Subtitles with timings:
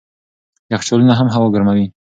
[0.73, 1.85] یخچالونه هم هوا ګرموي.